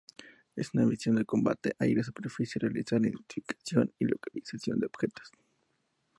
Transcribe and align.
En 0.55 0.65
una 0.73 0.87
misión 0.87 1.15
de 1.17 1.25
combate 1.25 1.75
"Aire-superficie", 1.77 2.57
realiza 2.57 2.97
identificación 2.97 3.93
y 3.99 4.05
localización 4.05 4.79
de 4.79 4.87
objetivos. 4.87 5.31